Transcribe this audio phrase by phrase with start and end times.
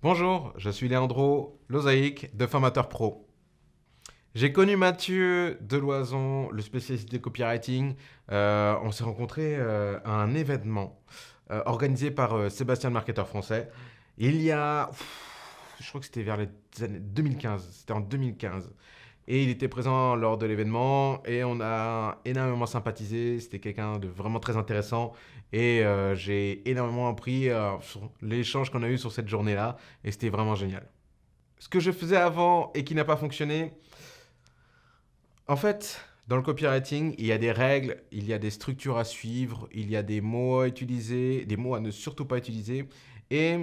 [0.00, 3.26] Bonjour, je suis Léandro Lozaïque de Formateur Pro.
[4.36, 7.96] J'ai connu Mathieu Deloison, le spécialiste de copywriting.
[8.30, 11.02] Euh, on s'est rencontrés euh, à un événement
[11.50, 13.72] euh, organisé par Sébastien le marketeur français.
[14.18, 14.88] Il y a,
[15.80, 16.48] je crois que c'était vers les
[16.80, 18.70] années 2015, c'était en 2015.
[19.30, 23.38] Et il était présent lors de l'événement et on a énormément sympathisé.
[23.40, 25.12] C'était quelqu'un de vraiment très intéressant
[25.52, 30.12] et euh, j'ai énormément appris euh, sur l'échange qu'on a eu sur cette journée-là et
[30.12, 30.88] c'était vraiment génial.
[31.58, 33.72] Ce que je faisais avant et qui n'a pas fonctionné,
[35.46, 38.96] en fait, dans le copywriting, il y a des règles, il y a des structures
[38.96, 42.38] à suivre, il y a des mots à utiliser, des mots à ne surtout pas
[42.38, 42.88] utiliser.
[43.30, 43.58] Et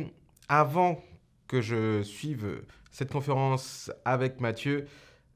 [0.48, 1.02] avant
[1.48, 2.62] que je suive
[2.92, 4.86] cette conférence avec Mathieu,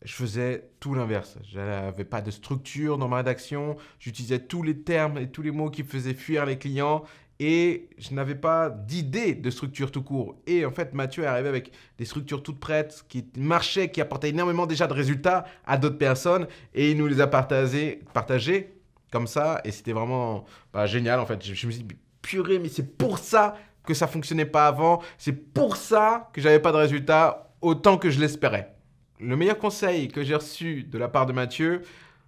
[0.04, 1.38] je faisais tout l'inverse.
[1.52, 3.76] Je n'avais pas de structure dans ma rédaction.
[4.00, 7.04] J'utilisais tous les termes et tous les mots qui faisaient fuir les clients.
[7.42, 10.36] Et je n'avais pas d'idée de structure tout court.
[10.46, 14.30] Et en fait, Mathieu est arrivé avec des structures toutes prêtes, qui marchaient, qui apportaient
[14.30, 16.48] énormément déjà de résultats à d'autres personnes.
[16.74, 18.74] Et il nous les a partagées,
[19.12, 19.62] comme ça.
[19.64, 21.20] Et c'était vraiment bah, génial.
[21.20, 23.56] En fait, je, je me suis dit, purée, mais c'est pour ça
[23.86, 25.02] que ça fonctionnait pas avant.
[25.18, 28.79] C'est pour ça que j'avais pas de résultats autant que je l'espérais
[29.20, 31.82] le meilleur conseil que j'ai reçu de la part de Mathieu,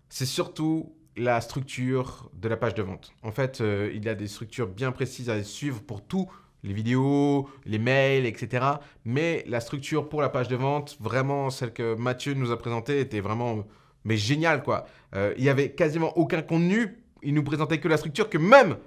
[0.09, 3.13] c'est surtout la structure de la page de vente.
[3.23, 6.29] En fait, euh, il y a des structures bien précises à suivre pour tout,
[6.63, 8.65] les vidéos, les mails, etc.
[9.05, 12.99] Mais la structure pour la page de vente, vraiment celle que Mathieu nous a présentée,
[12.99, 13.65] était vraiment
[14.03, 14.85] mais géniale quoi.
[15.15, 16.97] Euh, il y avait quasiment aucun contenu.
[17.23, 18.77] Il nous présentait que la structure que même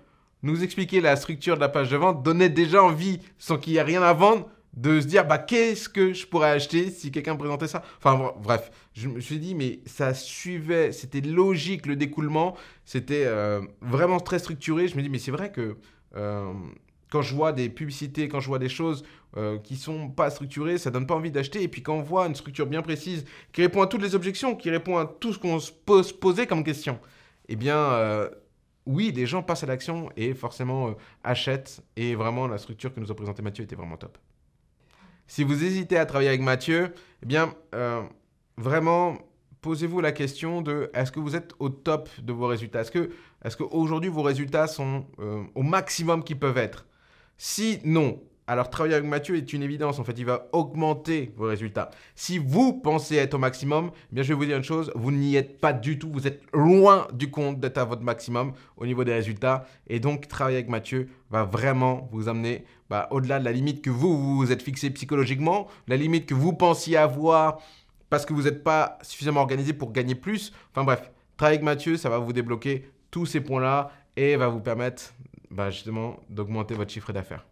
[0.42, 3.76] nous expliquer la structure de la page de vente donnait déjà envie, sans qu'il y
[3.76, 7.36] ait rien à vendre, de se dire bah qu'est-ce que je pourrais acheter si quelqu'un
[7.36, 7.82] présentait ça?
[7.98, 13.60] Enfin bref, je me suis dit mais ça suivait, c'était logique le découlement, c'était euh,
[13.80, 14.88] vraiment très structuré.
[14.88, 15.76] Je me dis mais c'est vrai que
[16.16, 16.52] euh,
[17.10, 19.04] quand je vois des publicités, quand je vois des choses
[19.36, 21.62] euh, qui sont pas structurées, ça donne pas envie d'acheter.
[21.62, 24.56] Et puis quand on voit une structure bien précise qui répond à toutes les objections,
[24.56, 26.98] qui répond à tout ce qu'on se pose poser comme question,
[27.48, 28.28] eh bien
[28.86, 31.82] oui, les gens passent à l'action et forcément achètent.
[31.96, 34.18] Et vraiment la structure que nous a présenté Mathieu était vraiment top.
[35.26, 36.92] Si vous hésitez à travailler avec Mathieu,
[37.22, 38.02] eh bien, euh,
[38.56, 39.16] vraiment,
[39.62, 42.80] posez-vous la question de est-ce que vous êtes au top de vos résultats?
[42.82, 43.10] Est-ce que
[43.44, 46.86] est qu'aujourd'hui vos résultats sont euh, au maximum qu'ils peuvent être?
[47.36, 51.46] Si non, alors travailler avec Mathieu est une évidence, en fait, il va augmenter vos
[51.46, 51.90] résultats.
[52.14, 55.12] Si vous pensez être au maximum, eh bien je vais vous dire une chose, vous
[55.12, 58.84] n'y êtes pas du tout, vous êtes loin du compte d'être à votre maximum au
[58.84, 59.66] niveau des résultats.
[59.86, 63.90] Et donc travailler avec Mathieu va vraiment vous amener bah, au-delà de la limite que
[63.90, 67.60] vous vous êtes fixé psychologiquement, la limite que vous pensiez avoir
[68.10, 70.52] parce que vous n'êtes pas suffisamment organisé pour gagner plus.
[70.70, 74.60] Enfin bref, travailler avec Mathieu, ça va vous débloquer tous ces points-là et va vous
[74.60, 75.14] permettre
[75.50, 77.46] bah, justement d'augmenter votre chiffre d'affaires.